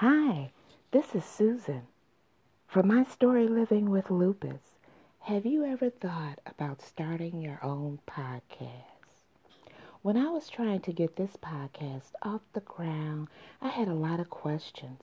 [0.00, 0.50] Hi,
[0.90, 1.86] this is Susan.
[2.68, 4.76] From my story Living with Lupus,
[5.20, 9.24] have you ever thought about starting your own podcast?
[10.02, 13.28] When I was trying to get this podcast off the ground,
[13.62, 15.00] I had a lot of questions.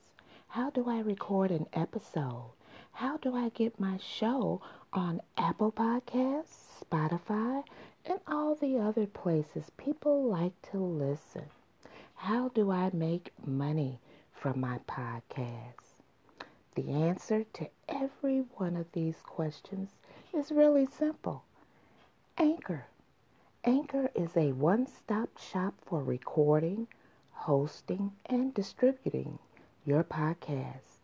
[0.50, 2.52] How do I record an episode?
[2.92, 4.62] How do I get my show
[4.94, 7.64] on Apple Podcasts, Spotify,
[8.06, 11.46] and all the other places people like to listen?
[12.14, 13.98] How do I make money?
[14.44, 16.02] From my podcast?
[16.76, 19.92] The answer to every one of these questions
[20.38, 21.46] is really simple
[22.38, 22.88] Anchor.
[23.64, 26.88] Anchor is a one stop shop for recording,
[27.32, 29.40] hosting, and distributing
[29.86, 31.00] your podcast.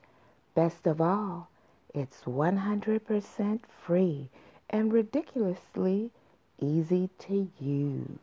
[0.53, 1.47] Best of all,
[1.93, 4.29] it's 100% free
[4.69, 6.11] and ridiculously
[6.59, 8.19] easy to use.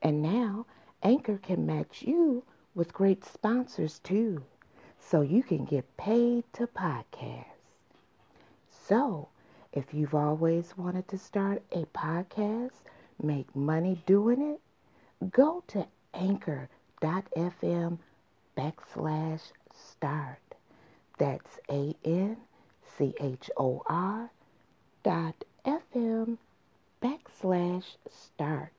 [0.00, 0.66] And now,
[1.02, 2.44] Anchor can match you
[2.76, 4.44] with great sponsors too,
[5.00, 7.46] so you can get paid to podcast.
[8.70, 9.28] So,
[9.72, 12.82] if you've always wanted to start a podcast,
[13.20, 14.60] make money doing it,
[15.32, 17.98] go to anchor.fm
[18.56, 19.40] backslash
[19.74, 20.38] start.
[21.18, 22.36] That's A N
[22.84, 24.30] C H O R
[25.02, 26.36] dot FM
[27.02, 28.72] backslash start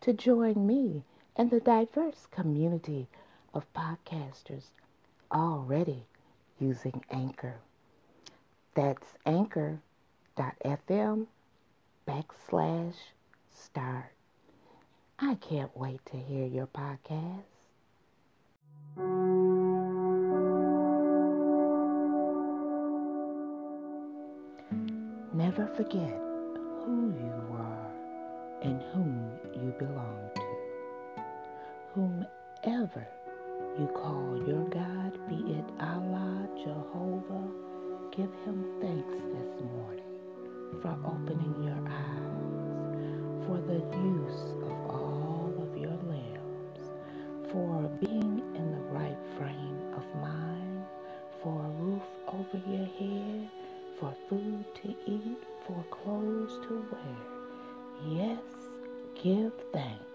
[0.00, 1.04] to join me
[1.36, 3.06] and the diverse community
[3.54, 4.64] of podcasters
[5.32, 6.04] already
[6.60, 7.56] using Anchor.
[8.74, 11.26] That's anchor.fm
[12.06, 12.94] backslash
[13.54, 14.12] start.
[15.18, 17.44] I can't wait to hear your podcast.
[25.32, 26.20] Never forget
[26.84, 27.90] who you are
[28.62, 30.42] and whom you belong to.
[31.94, 33.06] Whomever
[33.78, 37.48] you call your God, be it Allah, Jehovah,
[38.16, 40.04] give him thanks this morning
[40.80, 46.92] for opening your eyes, for the use of all of your limbs,
[47.50, 50.84] for being in the right frame of mind,
[51.42, 53.48] for a roof over your head,
[53.98, 57.16] for food to eat, for clothes to wear.
[58.06, 58.38] Yes,
[59.20, 60.14] give thanks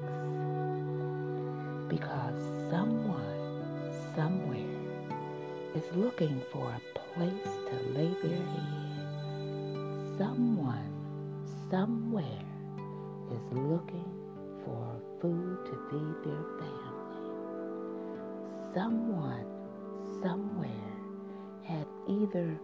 [1.89, 2.39] because
[2.69, 3.28] someone
[4.19, 4.75] somewhere
[5.75, 10.17] is looking for a place to lay their head.
[10.17, 10.91] Someone
[11.71, 12.43] somewhere
[13.31, 14.11] is looking
[14.65, 14.83] for
[15.21, 17.29] food to feed their family.
[18.73, 19.45] Someone
[20.21, 20.91] somewhere
[21.63, 22.59] had either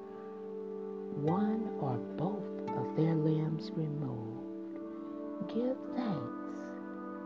[1.22, 4.80] one or both of their limbs removed.
[5.48, 6.60] Give thanks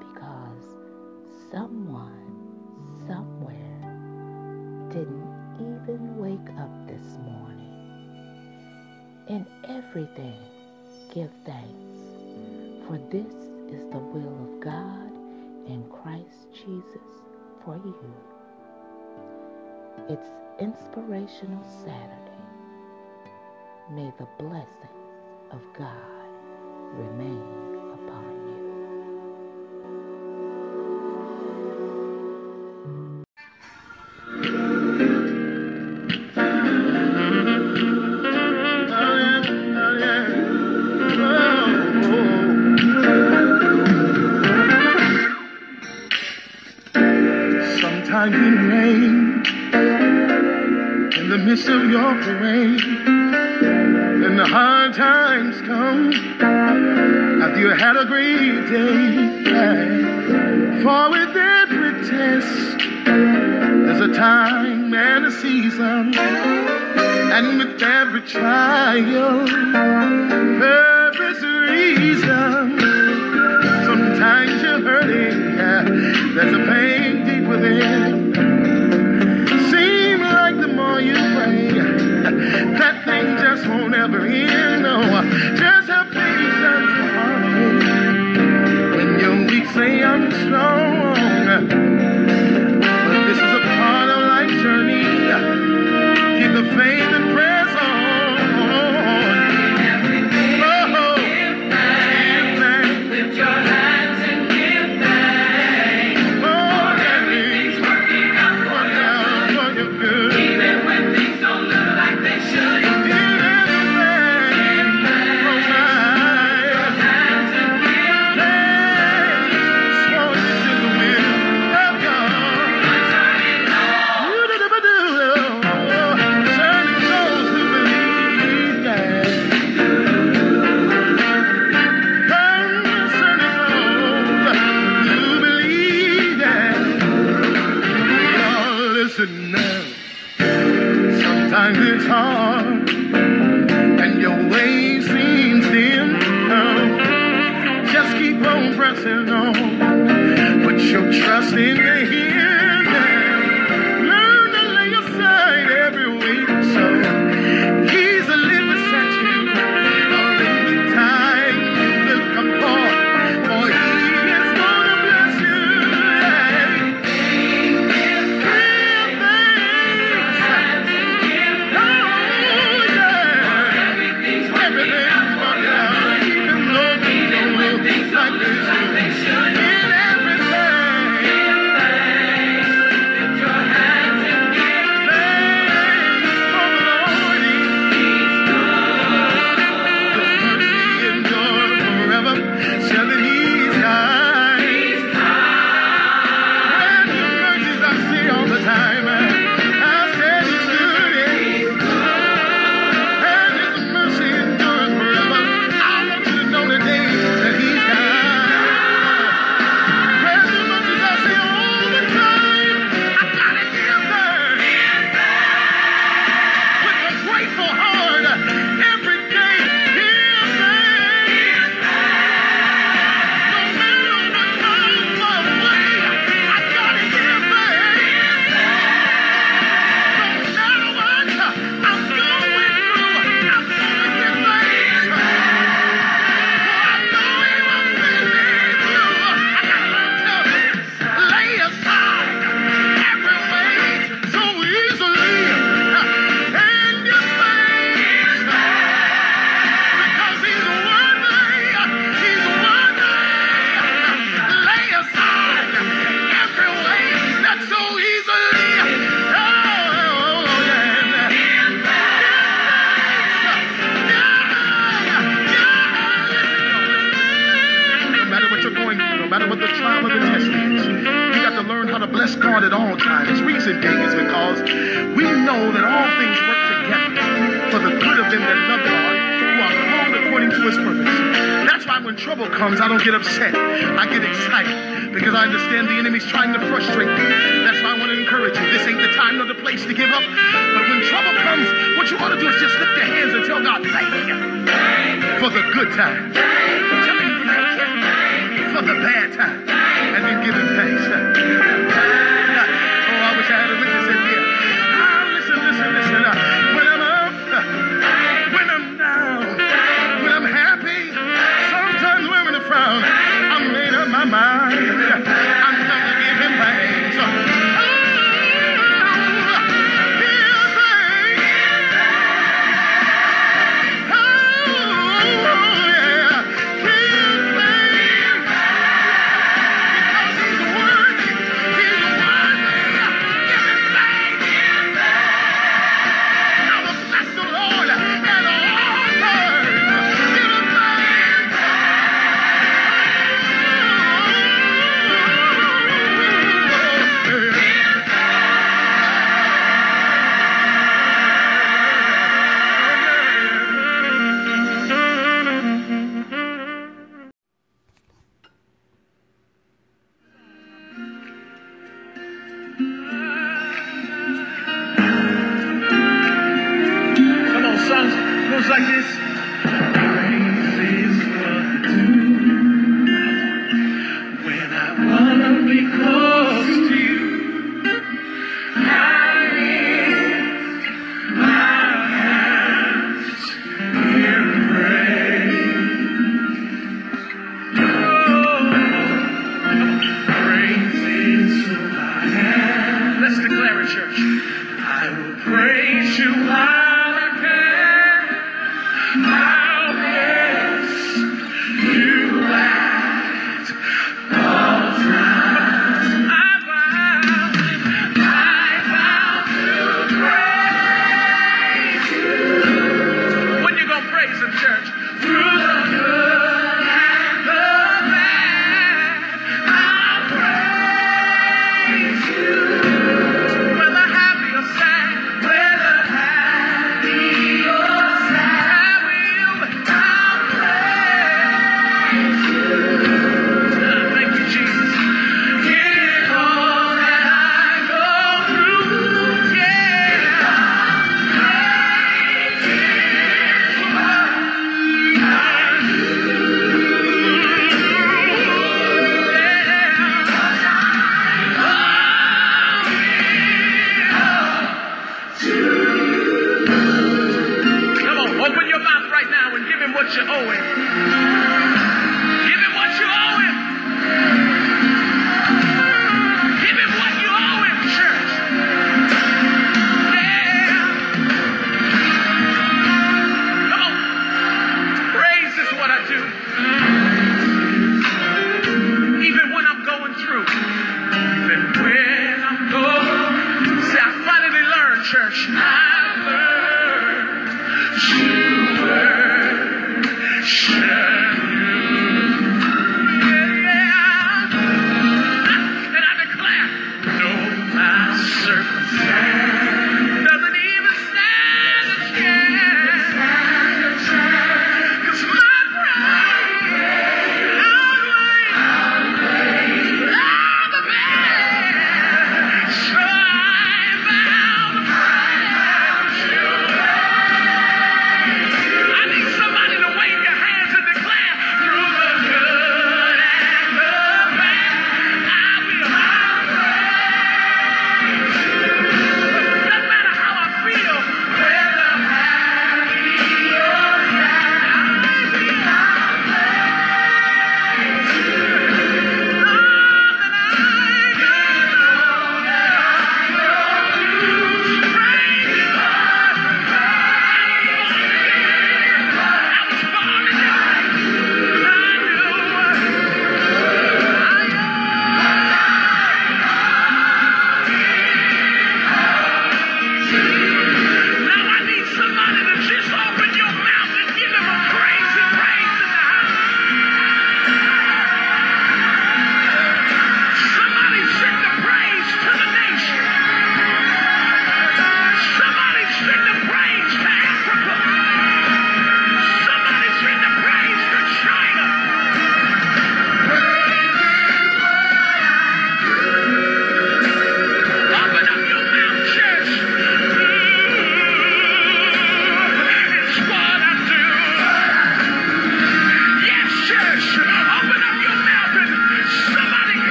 [0.00, 0.64] because
[1.50, 2.24] someone
[3.06, 3.63] somewhere
[5.84, 8.14] even wake up this morning.
[9.28, 10.40] In everything,
[11.12, 12.00] give thanks,
[12.86, 13.34] for this
[13.68, 15.12] is the will of God
[15.66, 17.10] in Christ Jesus
[17.64, 18.14] for you.
[20.08, 22.44] It's Inspirational Saturday.
[23.90, 26.30] May the blessings of God
[26.94, 27.73] remain
[52.22, 52.80] parade.
[54.22, 56.12] Then the hard times come
[57.42, 59.23] after you had a great day.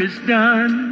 [0.00, 0.87] is done.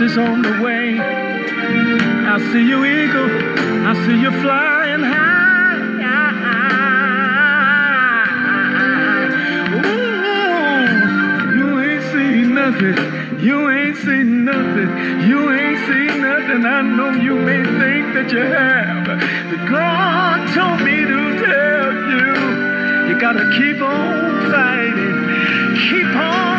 [0.00, 0.98] is on the way.
[0.98, 3.30] I see you, eagle.
[3.86, 5.32] I see you flying high.
[13.42, 15.28] You ain't seen nothing.
[15.28, 16.64] You ain't seen nothing.
[16.64, 19.04] I know you may think that you have.
[19.04, 25.76] But God told me to tell you, you gotta keep on fighting.
[25.76, 26.51] Keep on.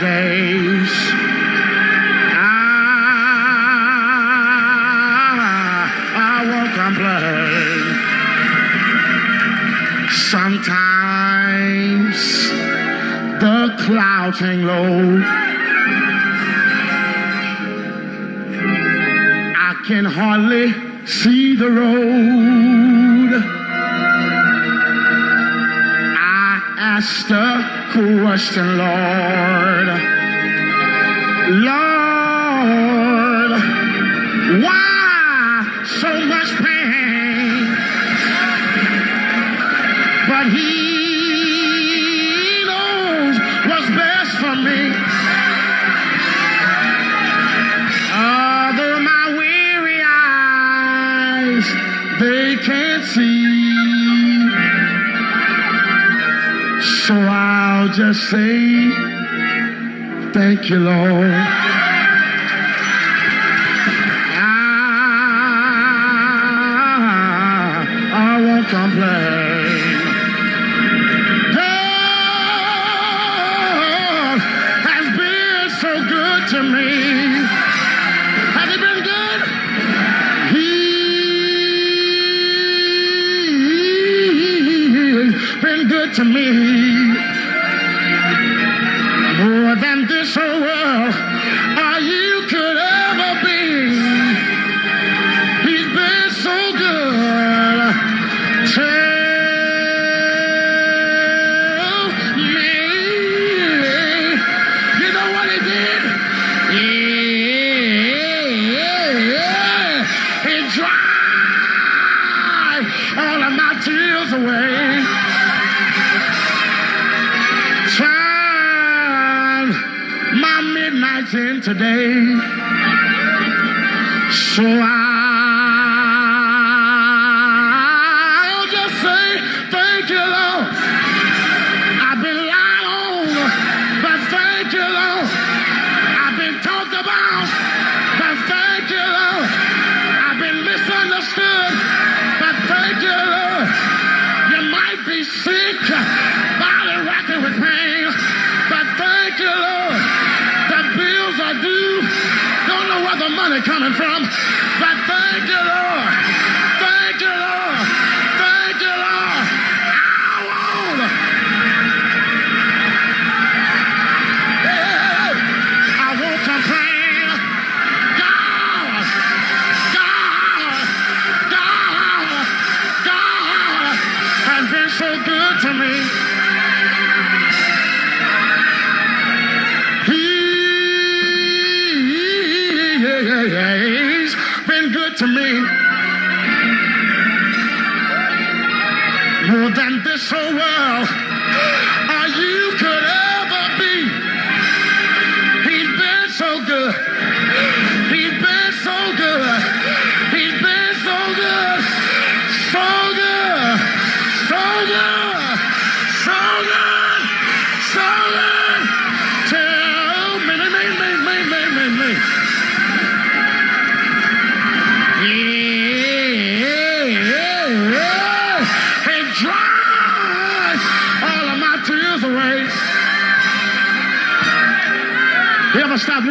[0.00, 0.90] days.
[2.38, 2.60] I,
[6.14, 7.82] I won't complain.
[10.30, 12.16] Sometimes
[13.40, 15.22] the clouds hang low.
[19.68, 20.74] I can hardly
[21.06, 23.32] see the road.
[26.18, 29.65] I asked a question, Lord.
[57.96, 58.90] just say,
[60.34, 61.55] Thank you, Lord.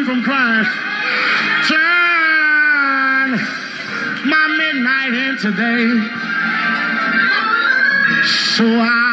[0.05, 0.69] from Christ.
[1.67, 3.31] Turn
[4.29, 5.87] my midnight into day.
[8.23, 9.04] So I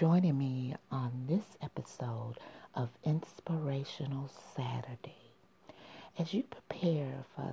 [0.00, 2.32] joining me on this episode
[2.74, 5.34] of Inspirational Saturday.
[6.18, 7.52] As you prepare for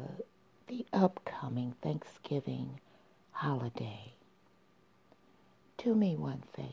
[0.68, 2.80] the upcoming Thanksgiving
[3.32, 4.14] holiday,
[5.78, 6.72] do me one favor.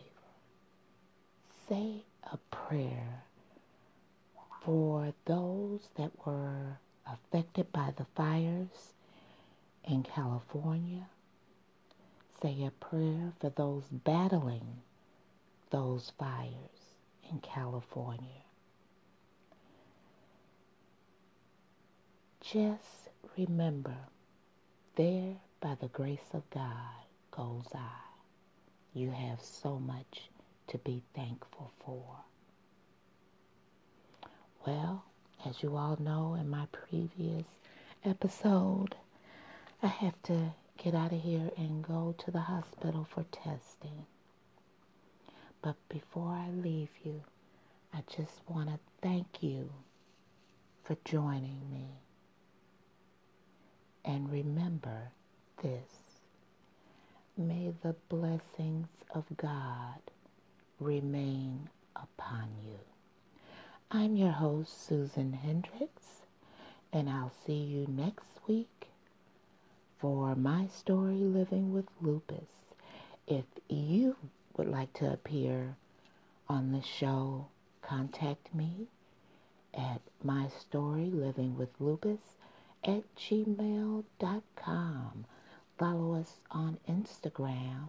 [1.69, 3.25] Say a prayer
[4.65, 8.93] for those that were affected by the fires
[9.83, 11.07] in California.
[12.41, 14.83] Say a prayer for those battling
[15.75, 16.95] those fires
[17.29, 18.45] in California.
[22.41, 23.97] Just remember,
[24.95, 27.03] there by the grace of God
[27.33, 27.81] goes I.
[28.97, 30.31] You have so much
[30.69, 32.05] to be thankful for.
[34.65, 35.05] Well,
[35.45, 37.47] as you all know in my previous
[38.05, 38.95] episode,
[39.83, 44.07] I have to get out of here and go to the hospital for testing.
[45.65, 47.23] But before I leave you,
[47.95, 49.71] I just want to thank you
[50.83, 51.87] for joining me.
[54.05, 55.13] And remember
[55.63, 56.21] this.
[57.35, 60.03] May the blessings of God
[60.79, 62.81] remain upon you.
[63.91, 66.27] I'm your host, Susan Hendrix,
[66.93, 68.89] and I'll see you next week
[69.99, 72.51] for my story, Living with Lupus.
[73.27, 74.17] If you
[74.57, 75.77] would like to appear
[76.49, 77.47] on the show,
[77.83, 78.87] contact me
[79.73, 82.21] at my story living with lupus
[82.85, 84.05] at gmail.com.
[85.79, 87.89] Follow us on Instagram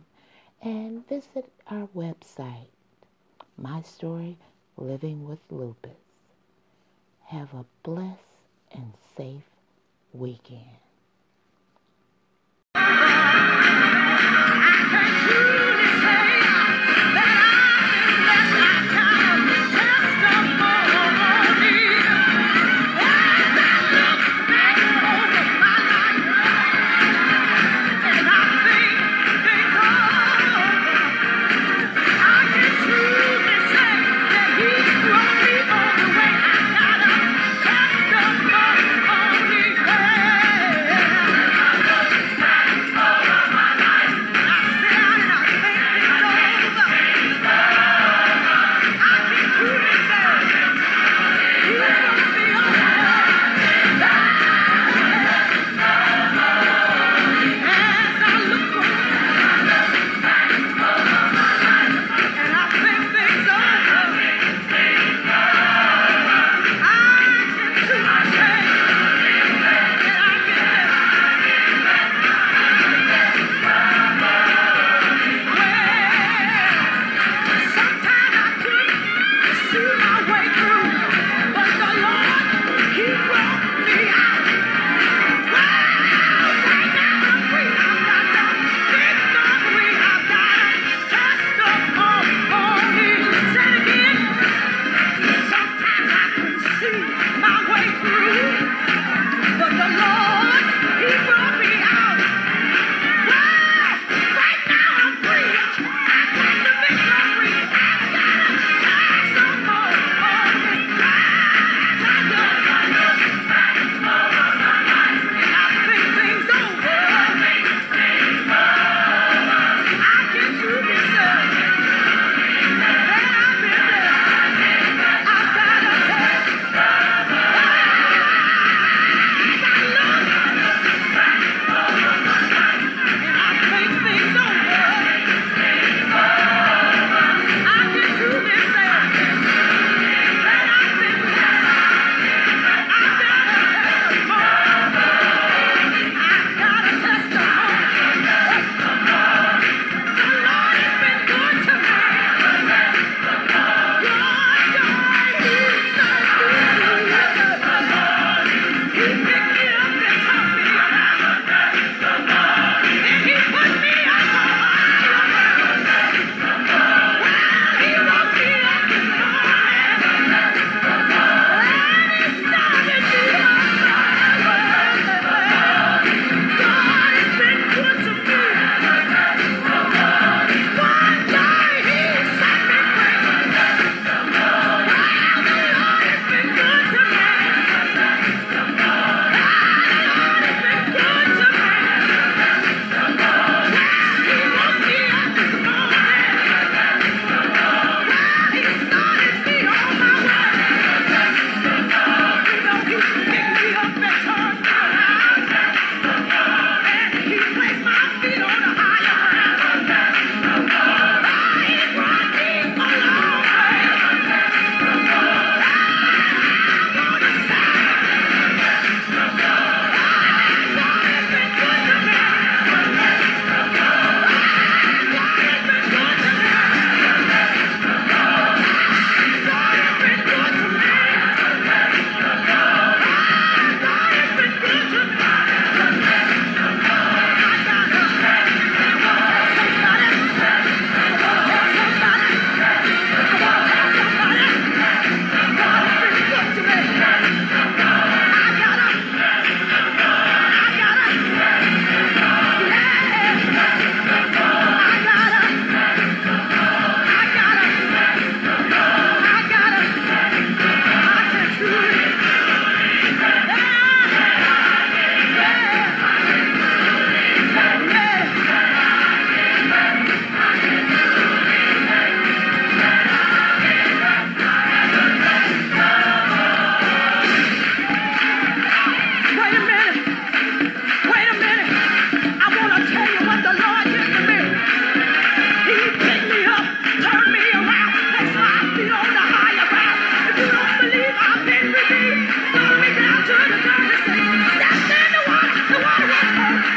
[0.61, 2.69] and visit our website,
[3.57, 4.37] My Story
[4.77, 5.91] Living with Lupus.
[7.25, 8.19] Have a blessed
[8.71, 9.43] and safe
[10.13, 10.79] weekend.
[16.07, 16.44] I,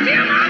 [0.05, 0.45] 这样吗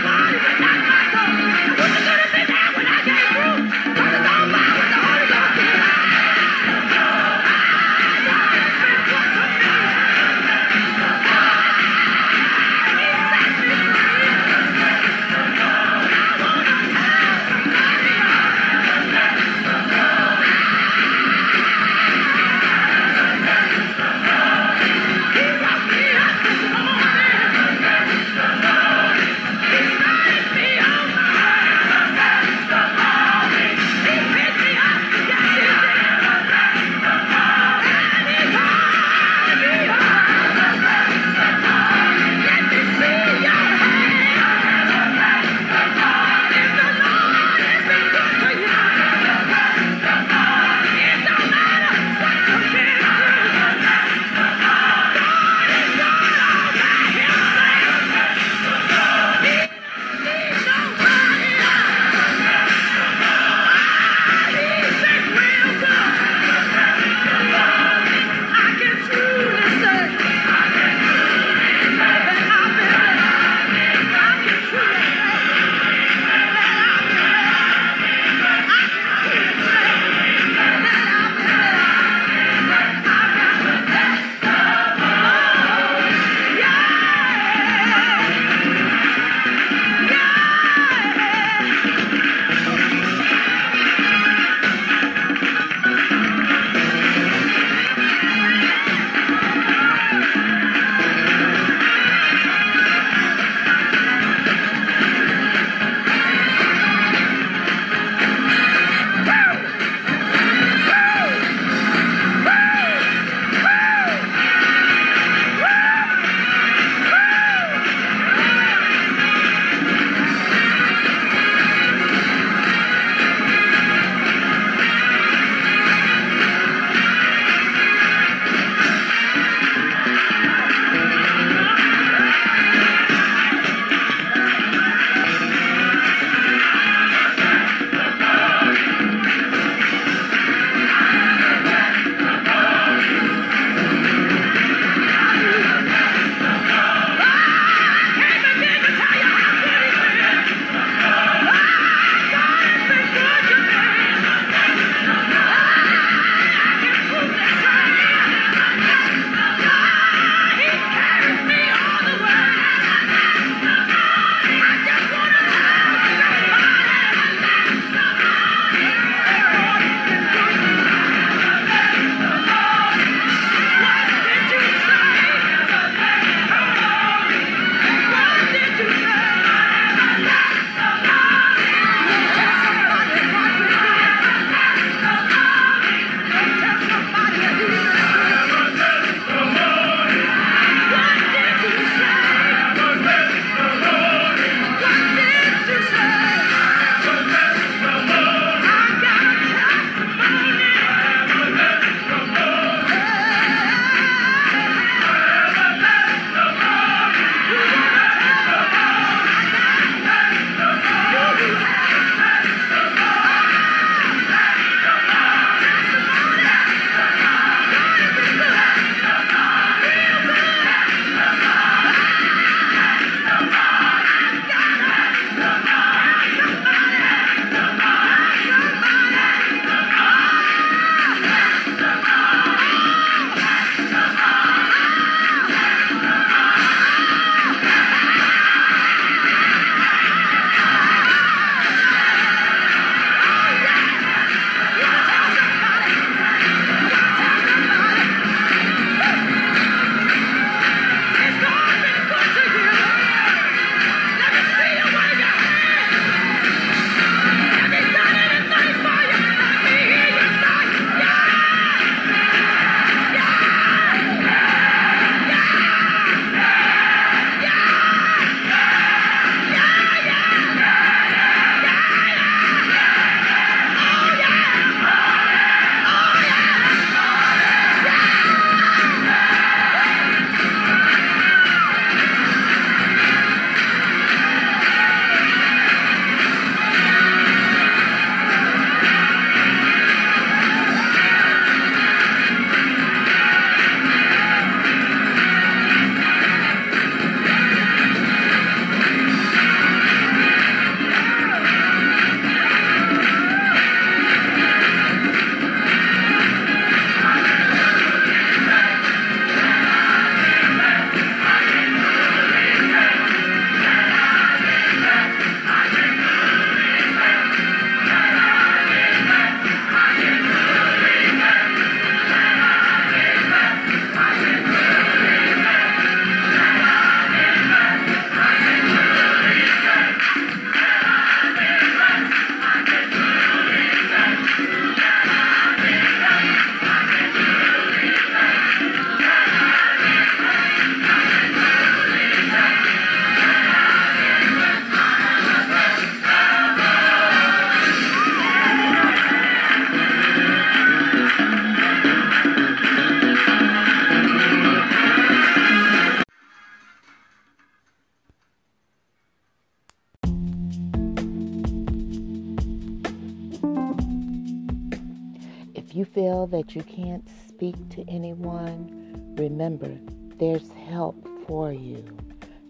[366.30, 369.76] that you can't speak to anyone, remember
[370.18, 371.82] there's help for you.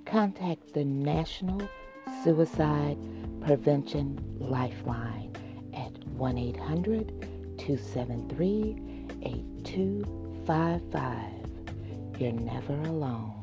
[0.05, 1.63] Contact the National
[2.25, 2.99] Suicide
[3.43, 5.33] Prevention Lifeline
[5.75, 7.09] at 1 800
[7.59, 11.23] 273 8255.
[12.19, 13.35] You're never alone.